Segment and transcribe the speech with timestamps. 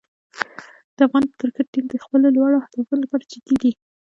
[0.95, 3.71] د افغان کرکټ ټیم د خپلو لوړو هدفونو لپاره جدي دی.